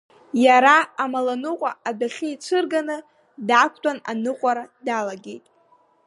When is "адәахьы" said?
1.89-2.27